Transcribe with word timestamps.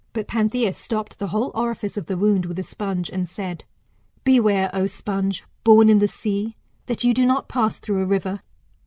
But 0.13 0.25
Panthia 0.27 0.73
stopped 0.73 1.19
the 1.19 1.27
whole 1.27 1.51
orifice 1.53 1.95
of 1.95 2.07
the 2.07 2.17
wound 2.17 2.47
with 2.47 2.57
a 2.57 2.63
sponge, 2.63 3.11
and 3.11 3.29
said, 3.29 3.65
Beware, 4.23 4.71
O 4.73 4.87
sponge, 4.87 5.43
born 5.63 5.89
in 5.89 5.99
the 5.99 6.07
sea, 6.07 6.55
that 6.87 7.03
you 7.03 7.13
do 7.13 7.23
not 7.23 7.47
pass 7.47 7.77
through 7.77 8.01
a 8.01 8.05
river. 8.07 8.41